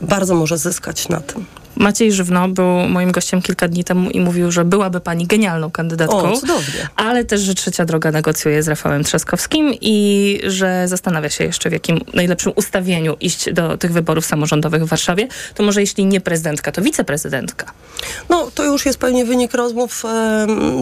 [0.00, 1.44] bardzo może zyskać na tym.
[1.78, 6.32] Maciej Żywno był moim gościem kilka dni temu i mówił, że byłaby pani genialną kandydatką.
[6.32, 6.88] O, cudownie.
[6.96, 11.72] Ale też, że Trzecia Droga negocjuje z Rafałem Trzaskowskim i że zastanawia się jeszcze, w
[11.72, 15.28] jakim najlepszym ustawieniu iść do tych wyborów samorządowych w Warszawie.
[15.54, 17.72] To może jeśli nie prezydentka, to wiceprezydentka.
[18.28, 20.04] No, to już jest pewnie wynik rozmów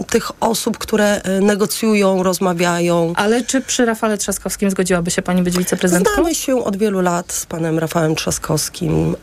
[0.09, 3.13] tych osób, które e, negocjują, rozmawiają.
[3.15, 6.13] Ale czy przy Rafale Trzaskowskim zgodziłaby się pani być wiceprezydentką?
[6.13, 9.15] Znamy się od wielu lat z panem Rafałem Trzaskowskim.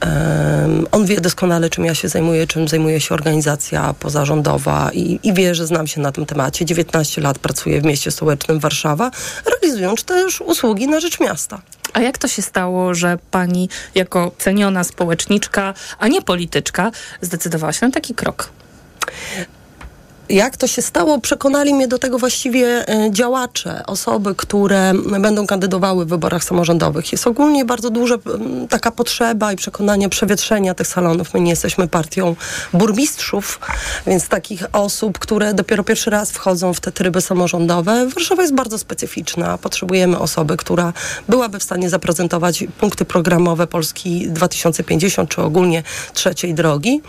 [0.93, 5.55] On wie doskonale, czym ja się zajmuję, czym zajmuje się organizacja pozarządowa i, i wie,
[5.55, 6.65] że znam się na tym temacie.
[6.65, 9.11] 19 lat pracuję w mieście stołecznym Warszawa,
[9.47, 11.63] realizując też usługi na rzecz miasta.
[11.93, 17.87] A jak to się stało, że pani jako ceniona społeczniczka, a nie polityczka, zdecydowała się
[17.87, 18.51] na taki krok?
[20.29, 26.05] Jak to się stało, przekonali mnie do tego właściwie e, działacze, osoby, które będą kandydowały
[26.05, 27.13] w wyborach samorządowych.
[27.13, 28.15] Jest ogólnie bardzo duża
[28.71, 31.35] taka potrzeba i przekonanie przewietrzenia tych salonów.
[31.35, 32.37] My nie jesteśmy partią
[32.73, 33.61] burmistrzów,
[34.07, 38.09] więc takich osób, które dopiero pierwszy raz wchodzą w te tryby samorządowe.
[38.09, 39.59] Warszawa jest bardzo specyficzna.
[39.59, 40.93] Potrzebujemy osoby, która
[41.29, 45.83] byłaby w stanie zaprezentować punkty programowe Polski 2050, czy ogólnie
[46.15, 47.03] trzeciej drogi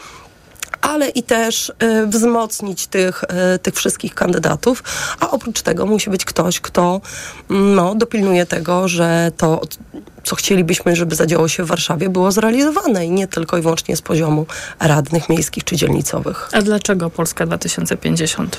[0.86, 3.24] ale i też y, wzmocnić tych,
[3.56, 4.84] y, tych wszystkich kandydatów,
[5.20, 7.02] a oprócz tego musi być ktoś, kto
[7.50, 9.62] no, dopilnuje tego, że to
[10.24, 14.02] co chcielibyśmy, żeby zadziało się w Warszawie, było zrealizowane i nie tylko i wyłącznie z
[14.02, 14.46] poziomu
[14.80, 16.50] radnych miejskich czy dzielnicowych.
[16.54, 18.58] A dlaczego Polska 2050?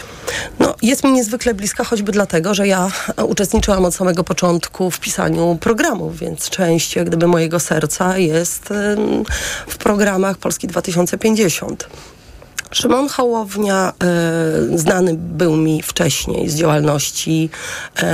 [0.61, 2.91] No, jest mi niezwykle bliska, choćby dlatego, że ja
[3.23, 8.69] uczestniczyłam od samego początku w pisaniu programów, więc część jak gdyby mojego serca jest
[9.67, 11.89] w programach Polski 2050.
[12.77, 13.93] Szymon Hołownia
[14.75, 17.51] y, znany był mi wcześniej z działalności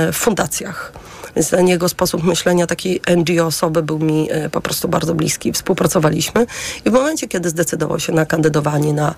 [0.09, 0.93] y, w fundacjach.
[1.35, 5.51] Więc ten jego sposób myślenia takiej NGO osoby był mi y, po prostu bardzo bliski.
[5.51, 6.45] Współpracowaliśmy
[6.85, 9.15] i w momencie, kiedy zdecydował się na kandydowanie na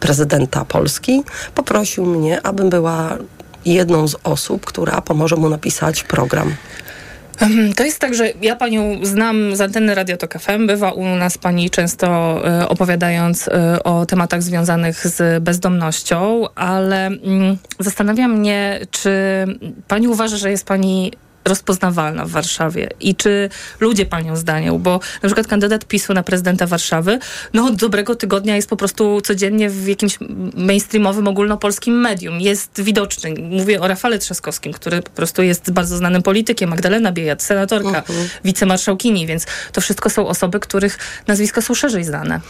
[0.00, 1.22] prezydenta Polski,
[1.54, 3.18] poprosił mnie, abym była
[3.64, 6.54] jedną z osób, która pomoże mu napisać program.
[7.76, 10.66] To jest tak, że ja panią znam z anteny Radio Tok FM.
[10.66, 12.06] Bywa u nas pani często
[12.48, 19.10] e, opowiadając e, o tematach związanych z bezdomnością, ale mm, zastanawia mnie, czy
[19.88, 21.12] pani uważa, że jest pani
[21.44, 23.50] rozpoznawalna w Warszawie i czy
[23.80, 27.18] ludzie panią zdają, bo na przykład kandydat PiSu na prezydenta Warszawy,
[27.52, 30.18] no od dobrego tygodnia jest po prostu codziennie w jakimś
[30.54, 32.40] mainstreamowym, ogólnopolskim medium.
[32.40, 33.34] Jest widoczny.
[33.40, 37.96] Mówię o Rafale Trzaskowskim, który po prostu jest bardzo znanym politykiem, Magdalena Biejat, senatorka, uh
[37.96, 38.18] mhm.
[38.18, 38.28] -huh.
[38.44, 42.40] wicemarszałkini, więc to wszystko są osoby, których nazwiska są szerzej znane.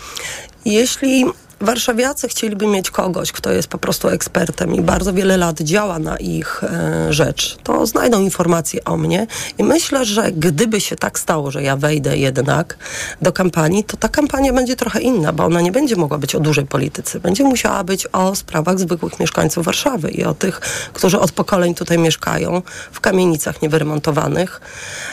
[0.64, 1.24] Jeśli
[1.62, 6.16] warszawiacy chcieliby mieć kogoś, kto jest po prostu ekspertem i bardzo wiele lat działa na
[6.16, 9.26] ich e, rzecz, to znajdą informacje o mnie
[9.58, 12.76] i myślę, że gdyby się tak stało, że ja wejdę jednak
[13.22, 16.40] do kampanii, to ta kampania będzie trochę inna, bo ona nie będzie mogła być o
[16.40, 17.20] dużej polityce.
[17.20, 20.60] Będzie musiała być o sprawach zwykłych mieszkańców Warszawy i o tych,
[20.92, 24.60] którzy od pokoleń tutaj mieszkają, w kamienicach niewyremontowanych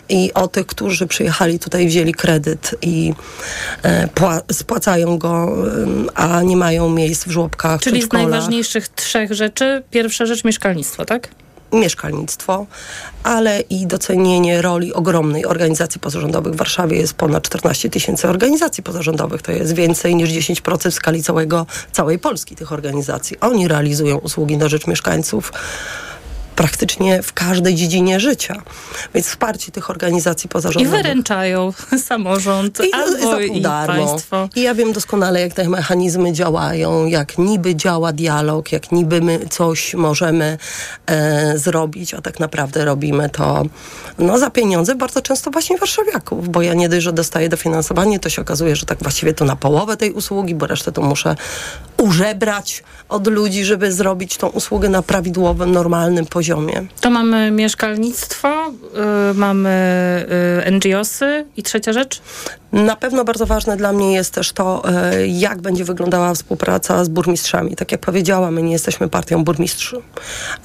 [0.10, 3.14] i o tych, którzy przyjechali tutaj, wzięli kredyt i
[3.84, 4.10] e,
[4.52, 5.56] spłacają go,
[6.16, 11.30] a nie mają miejsc w żłobkach, Czyli z najważniejszych trzech rzeczy, pierwsza rzecz mieszkalnictwo, tak?
[11.74, 12.66] mieszkalnictwo,
[13.24, 16.54] ale i docenienie roli ogromnej organizacji pozarządowych.
[16.54, 19.42] W Warszawie jest ponad 14 tysięcy organizacji pozarządowych.
[19.42, 23.40] To jest więcej niż 10% w skali całego, całej Polski tych organizacji.
[23.40, 25.54] Oni realizują usługi na rzecz mieszkańców
[26.60, 28.62] praktycznie w każdej dziedzinie życia.
[29.14, 31.00] Więc wsparcie tych organizacji pozarządowych.
[31.00, 31.74] I wyręczają
[32.10, 34.06] samorząd I, albo i darmo.
[34.08, 34.50] państwo.
[34.56, 39.40] I ja wiem doskonale, jak te mechanizmy działają, jak niby działa dialog, jak niby my
[39.50, 40.58] coś możemy
[41.06, 43.64] e, zrobić, a tak naprawdę robimy to
[44.18, 48.30] no, za pieniądze bardzo często właśnie warszawiaków, bo ja nie dość, że dostaję dofinansowanie, to
[48.30, 51.36] się okazuje, że tak właściwie to na połowę tej usługi, bo resztę to muszę
[52.00, 56.86] użebrać od ludzi, żeby zrobić tą usługę na prawidłowym, normalnym poziomie.
[57.02, 58.72] To mamy mieszkalnictwo,
[59.28, 60.26] yy, mamy
[60.66, 62.22] yy, NGOsy i trzecia rzecz?
[62.72, 67.10] Na pewno bardzo ważne dla mnie jest też to, yy, jak będzie wyglądała współpraca z
[67.10, 67.76] burmistrzami.
[67.76, 70.04] Tak jak powiedziałam, my nie jesteśmy partią burmistrzów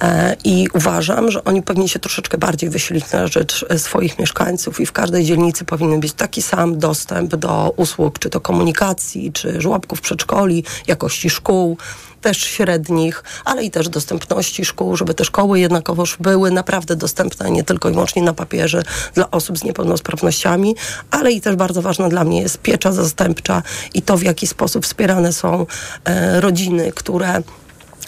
[0.01, 4.79] e, i uważam, że oni powinni się troszeczkę bardziej wysilić na rzecz e, swoich mieszkańców
[4.79, 9.61] i w każdej dzielnicy powinien być taki sam dostęp do usług, czy to komunikacji, czy
[9.61, 11.77] żłobków, przedszkoli, jakości szkół,
[12.25, 17.63] też średnich, ale i też dostępności szkół, żeby te szkoły jednakowoż były naprawdę dostępne nie
[17.63, 18.83] tylko i wyłącznie na papierze
[19.13, 20.75] dla osób z niepełnosprawnościami,
[21.11, 24.85] ale i też bardzo ważna dla mnie jest piecza zastępcza i to, w jaki sposób
[24.85, 25.65] wspierane są
[26.05, 27.41] e, rodziny, które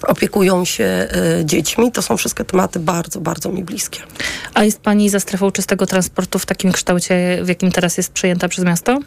[0.01, 1.09] opiekują się e,
[1.45, 1.91] dziećmi.
[1.91, 3.99] To są wszystkie tematy bardzo, bardzo mi bliskie.
[4.53, 8.47] A jest Pani za strefą czystego transportu w takim kształcie, w jakim teraz jest przejęta
[8.47, 8.99] przez miasto?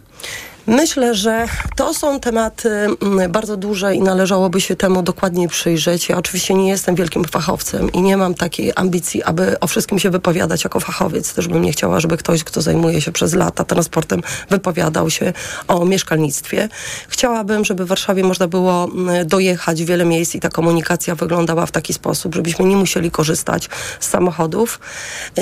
[0.66, 1.46] Myślę, że
[1.76, 6.08] to są tematy mm, bardzo duże i należałoby się temu dokładniej przyjrzeć.
[6.08, 10.10] Ja oczywiście nie jestem wielkim fachowcem i nie mam takiej ambicji, aby o wszystkim się
[10.10, 11.34] wypowiadać jako fachowiec.
[11.34, 15.32] Też bym nie chciała, żeby ktoś, kto zajmuje się przez lata transportem, wypowiadał się
[15.68, 16.68] o mieszkalnictwie.
[17.08, 21.66] Chciałabym, żeby w Warszawie można było mm, dojechać w wiele miejsc i ta komunikacja wyglądała
[21.66, 23.68] w taki sposób, żebyśmy nie musieli korzystać
[24.00, 24.80] z samochodów.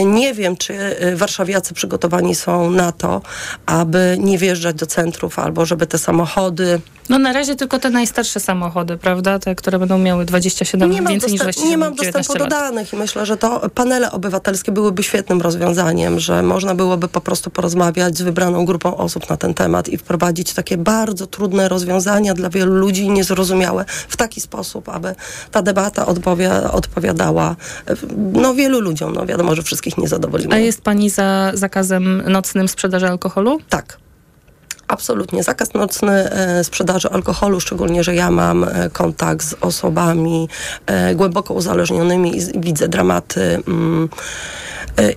[0.05, 3.23] Nie wiem, czy y, warszawiacy przygotowani są na to,
[3.67, 7.91] aby nie wjeżdżać do centrum centrów, albo żeby te samochody No na razie tylko te
[7.91, 9.39] najstarsze samochody, prawda?
[9.39, 12.45] Te, które będą miały 27, nie więcej niż dostęp, 27, nie mam 19 dostępu do
[12.45, 12.65] lat.
[12.65, 17.51] danych i myślę, że to panele obywatelskie byłyby świetnym rozwiązaniem, że można byłoby po prostu
[17.51, 22.51] porozmawiać z wybraną grupą osób na ten temat i wprowadzić takie bardzo trudne rozwiązania dla
[22.51, 25.15] wielu ludzi niezrozumiałe w taki sposób, aby
[25.51, 27.95] ta debata odpowia, odpowiadała e,
[28.33, 29.13] no, wielu ludziom.
[29.13, 30.55] No wiadomo, że wszystkich nie zadowolimy.
[30.55, 33.59] A jest pani za zakazem nocnym sprzedaży alkoholu?
[33.69, 34.08] Tak.
[34.89, 35.43] Absolutnie.
[35.43, 40.49] Zakaz nocny e, sprzedaży alkoholu, szczególnie, że ja mam e, kontakt z osobami
[40.87, 44.09] e, głęboko uzależnionymi i widzę dramaty mm,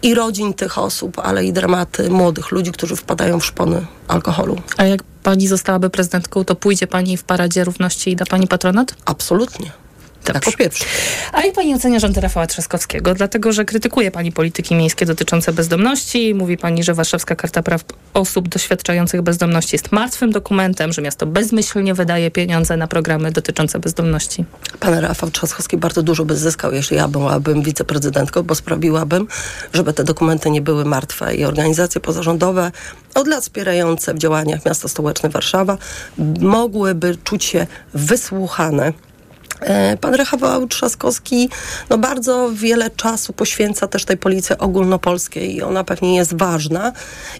[0.01, 4.57] i rodzin tych osób, ale i dramaty młodych ludzi, którzy wpadają w szpony alkoholu.
[4.77, 8.95] A jak pani zostałaby prezydentką, to pójdzie pani w Paradzie Równości i da pani patronat?
[9.05, 9.71] Absolutnie.
[10.23, 10.85] Tak, po pierwsze.
[11.33, 13.13] A jak pani ocenia rządy Rafała Trzaskowskiego?
[13.13, 16.35] Dlatego, że krytykuje pani polityki miejskie dotyczące bezdomności.
[16.35, 21.93] Mówi pani, że Warszawska Karta Praw Osób Doświadczających Bezdomności jest martwym dokumentem, że miasto bezmyślnie
[21.93, 24.45] wydaje pieniądze na programy dotyczące bezdomności.
[24.79, 29.27] Pan Rafał Trzaskowski bardzo dużo by zyskał, jeśli ja byłabym wiceprezydentką, bo sprawiłabym,
[29.73, 32.71] żeby te dokumenty nie były martwe i organizacje pozarządowe
[33.15, 35.77] od lat wspierające w działaniach miasta stołeczne Warszawa
[36.39, 38.93] mogłyby czuć się wysłuchane.
[39.61, 41.49] E, Pan Rafał Trzaskowski
[41.89, 46.91] no bardzo wiele czasu poświęca też tej policji ogólnopolskiej i ona pewnie jest ważna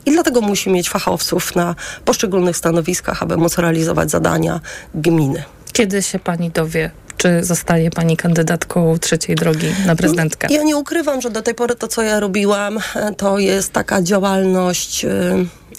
[0.06, 4.60] i dlatego musi mieć fachowców na poszczególnych stanowiskach, aby móc realizować zadania
[4.96, 5.44] gminy.
[5.74, 10.48] Kiedy się pani dowie, czy zostaje pani kandydatką trzeciej drogi na prezydentkę?
[10.52, 12.80] Ja nie ukrywam, że do tej pory to, co ja robiłam,
[13.18, 15.10] to jest taka działalność, y,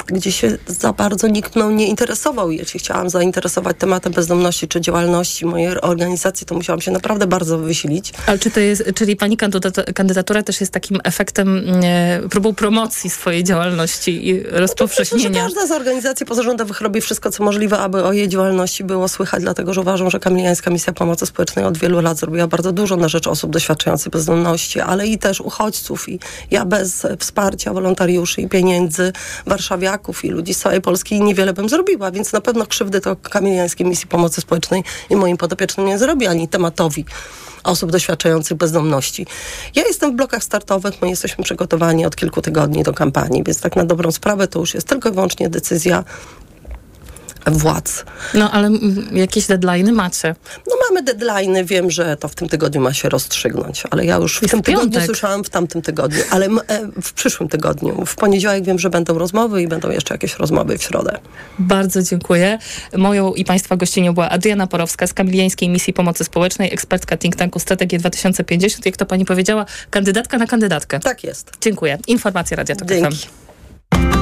[0.06, 2.50] gdzie się za bardzo nikt mną nie interesował.
[2.50, 8.12] Jeśli chciałam zainteresować tematem bezdomności czy działalności mojej organizacji, to musiałam się naprawdę bardzo wysilić.
[8.26, 13.10] Ale czy to jest, czyli pani kandydat- kandydatura też jest takim efektem, e, próbą promocji
[13.10, 15.42] swojej działalności i Myślę, że rozpowszechnienia?
[15.42, 19.74] każda z organizacji pozarządowych robi wszystko, co możliwe, aby o jej działalności było słychać, dlatego
[19.74, 23.26] że uważam, że Kamiliańska Misja Pomocy Społecznej od wielu lat zrobiła bardzo dużo na rzecz
[23.26, 26.08] osób doświadczających bezdomności, ale i też uchodźców.
[26.08, 26.18] I
[26.50, 29.12] ja bez wsparcia wolontariuszy i pieniędzy
[29.46, 33.86] warszawiaków i ludzi z całej Polski niewiele bym zrobiła, więc na pewno krzywdy to Kamiliańskiej
[33.86, 37.04] Misji Pomocy Społecznej i moim podopiecznym nie zrobi, ani tematowi
[37.64, 39.26] osób doświadczających bezdomności.
[39.74, 43.76] Ja jestem w blokach startowych, my jesteśmy przygotowani od kilku tygodni do kampanii, więc tak
[43.76, 46.04] na dobrą sprawę to już jest tylko i wyłącznie decyzja
[47.46, 48.04] władz.
[48.34, 48.70] No ale
[49.12, 50.34] jakieś deadline'y macie.
[50.66, 54.38] No mamy deadline'y, wiem, że to w tym tygodniu ma się rozstrzygnąć, ale ja już
[54.38, 55.06] w Jest tym tygodniu piątek.
[55.06, 56.50] słyszałam w tamtym tygodniu, ale e,
[57.02, 58.06] w przyszłym tygodniu.
[58.06, 61.18] W poniedziałek wiem, że będą rozmowy i będą jeszcze jakieś rozmowy w środę.
[61.58, 62.58] Bardzo dziękuję.
[62.96, 67.58] Moją i Państwa gościnią była Adriana Porowska z Kamiliańskiej Misji Pomocy Społecznej, ekspertka think tanku
[67.58, 68.86] Strategię 2050.
[68.86, 71.00] Jak to Pani powiedziała, kandydatka na kandydatkę.
[71.00, 71.50] Tak jest.
[71.60, 71.98] Dziękuję.
[72.06, 73.16] Informacje Radia Tok Dzięki.
[73.16, 74.21] FM.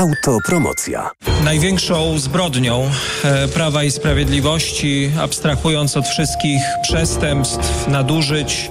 [0.00, 1.10] Autopromocja.
[1.44, 2.90] Największą zbrodnią
[3.24, 8.70] e, Prawa i Sprawiedliwości, abstrahując od wszystkich przestępstw, nadużyć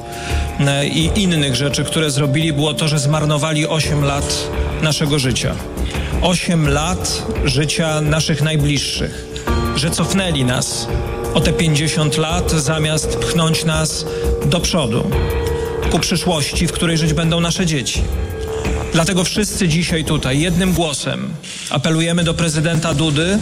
[0.60, 4.50] e, i innych rzeczy, które zrobili, było to, że zmarnowali 8 lat
[4.82, 5.56] naszego życia.
[6.22, 9.26] 8 lat życia naszych najbliższych,
[9.76, 10.88] że cofnęli nas
[11.34, 14.06] o te 50 lat, zamiast pchnąć nas
[14.46, 15.10] do przodu,
[15.92, 18.04] ku przyszłości, w której żyć będą nasze dzieci.
[18.94, 21.30] Dlatego wszyscy dzisiaj tutaj jednym głosem
[21.70, 23.40] apelujemy do prezydenta Dudy,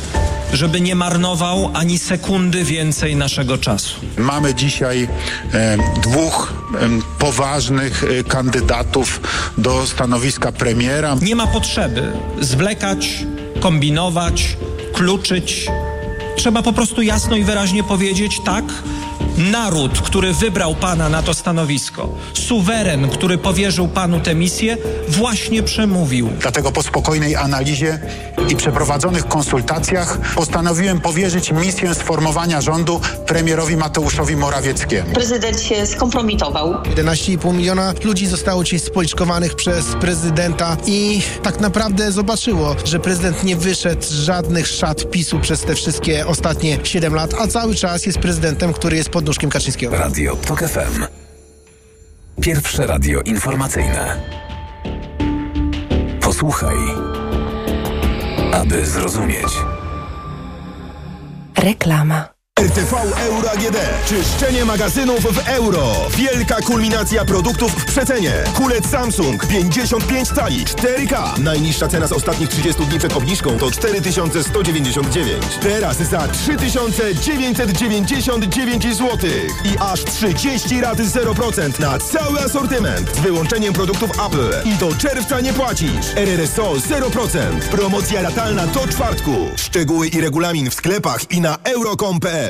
[0.54, 3.96] żeby nie marnował ani sekundy więcej naszego czasu.
[4.18, 5.08] Mamy dzisiaj
[5.54, 9.22] e, dwóch em, poważnych e, kandydatów
[9.58, 11.18] do stanowiska premiera.
[11.22, 12.12] Nie ma potrzeby
[12.42, 13.26] zwlekać,
[13.60, 14.58] kombinować,
[14.94, 15.68] kluczyć.
[16.36, 18.66] Trzeba po prostu jasno i wyraźnie powiedzieć tak.
[19.38, 24.78] Naród, który wybrał pana na to stanowisko, suweren, który powierzył panu tę misję,
[25.08, 26.30] właśnie przemówił.
[26.40, 28.00] Dlatego po spokojnej analizie
[28.50, 35.14] i przeprowadzonych konsultacjach postanowiłem powierzyć misję sformowania rządu premierowi Mateuszowi Morawieckiemu.
[35.14, 36.74] Prezydent się skompromitował.
[36.74, 43.56] 11,5 miliona ludzi zostało dziś spoliczkowanych przez prezydenta i tak naprawdę zobaczyło, że prezydent nie
[43.56, 48.20] wyszedł z żadnych szat PiSu przez te wszystkie ostatnie 7 lat, a cały czas jest
[48.20, 49.98] prezydentem, który jest pod nóżkiem Kaczyńskiego.
[49.98, 51.06] Radio TOK FM.
[52.42, 54.22] Pierwsze radio informacyjne.
[56.22, 56.78] Posłuchaj,
[58.58, 59.60] aby zrozumieć.
[61.58, 62.37] Reklama.
[62.58, 63.78] RTV Euro AGD.
[64.06, 65.94] Czyszczenie magazynów w euro.
[66.10, 68.34] Wielka kulminacja produktów w przecenie.
[68.54, 71.40] Kulec Samsung 55 cali 4K.
[71.40, 75.44] Najniższa cena z ostatnich 30 dni przed obniżką to 4199.
[75.62, 79.18] Teraz za 3999 zł.
[79.66, 83.16] I aż 30 rat 0% na cały asortyment.
[83.16, 84.70] Z wyłączeniem produktów Apple.
[84.70, 86.16] I do czerwca nie płacisz.
[86.16, 87.60] RRSO 0%.
[87.72, 89.36] Promocja ratalna do czwartku.
[89.56, 92.47] Szczegóły i regulamin w sklepach i na euro.com.pl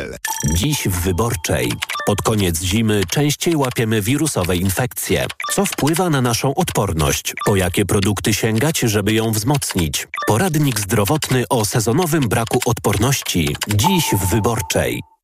[0.54, 1.72] Dziś w Wyborczej.
[2.06, 5.26] Pod koniec zimy częściej łapiemy wirusowe infekcje.
[5.52, 7.34] Co wpływa na naszą odporność?
[7.45, 10.08] Po jakie produkty sięgać, żeby ją wzmocnić?
[10.28, 13.56] Poradnik zdrowotny o sezonowym braku odporności.
[13.68, 15.16] Dziś w Wyborczej.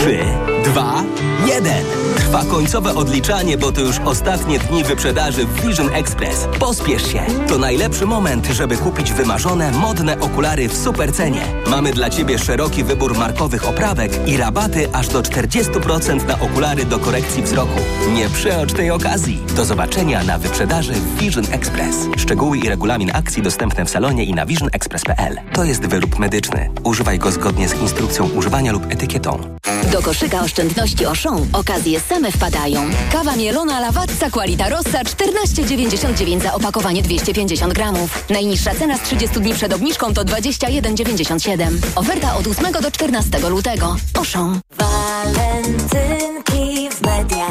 [0.00, 0.18] 3,
[0.64, 1.04] 2,
[1.46, 1.72] 1.
[2.16, 6.48] Trwa końcowe odliczanie, bo to już ostatnie dni wyprzedaży w Vision Express.
[6.58, 7.22] Pospiesz się.
[7.48, 11.42] To najlepszy moment, żeby kupić wymarzone, modne okulary w super cenie.
[11.66, 16.98] Mamy dla Ciebie szeroki wybór markowych oprawek i rabaty aż do 40% na okulary do
[16.98, 17.80] korekcji wzroku.
[18.12, 19.40] Nie przeocz tej okazji.
[19.56, 21.96] Do zobaczenia na wyprzedaży w Vision Express.
[22.16, 25.36] Szczegóły i regulamin akcji dostępne w salonie i na visionexpress.pl.
[25.52, 26.70] To jest wyrób medyczny.
[26.84, 29.59] Używaj go zgodnie z instrukcją używania lub etykietą.
[29.92, 32.90] Do koszyka oszczędności Auchan okazje same wpadają.
[33.12, 38.24] Kawa mielona Lavazza Qualita Rossa 14,99 za opakowanie 250 gramów.
[38.30, 41.76] Najniższa cena z 30 dni przed obniżką to 21,97.
[41.94, 43.96] Oferta od 8 do 14 lutego.
[44.14, 44.60] Auchan.
[44.78, 46.10] Walentynki
[46.90, 47.46] w Media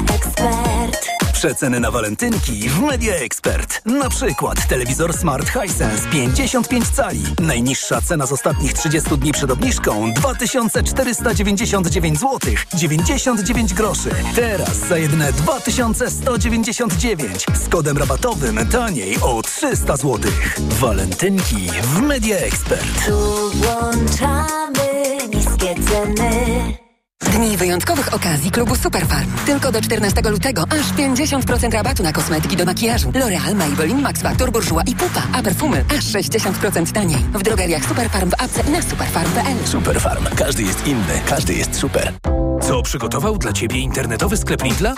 [1.39, 1.57] Expert.
[1.57, 3.81] Przeceny na walentynki w Media Expert.
[3.85, 7.23] Na przykład telewizor Smart Hisense 55 cali.
[7.41, 12.39] Najniższa cena z ostatnich 30 dni przed obniżką 2499 zł
[12.73, 14.09] 99 groszy.
[14.35, 20.31] Teraz za jedyne 2199 z kodem rabatowym taniej o 300 zł.
[20.59, 23.05] Walentynki w Media Expert.
[23.05, 26.88] Tu włączamy niskie ceny.
[27.23, 29.31] Dni wyjątkowych okazji klubu Superfarm.
[29.45, 33.11] Tylko do 14 lutego aż 50% rabatu na kosmetyki do makijażu.
[33.11, 35.21] L'Oreal, Maybelline, Max Factor, Bourjois i Pupa.
[35.33, 37.19] A perfumy aż 60% taniej.
[37.33, 39.57] W drogeriach Superfarm w apce na superfarm.pl.
[39.67, 40.25] Superfarm.
[40.35, 42.13] Każdy jest inny, każdy jest super.
[42.61, 44.93] Co przygotował dla Ciebie internetowy sklep Lidla?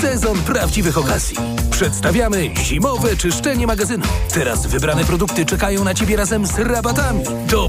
[0.00, 1.36] Sezon prawdziwych okazji.
[1.70, 4.04] Przedstawiamy zimowe czyszczenie magazynu.
[4.34, 7.24] Teraz wybrane produkty czekają na Ciebie razem z rabatami.
[7.50, 7.68] Do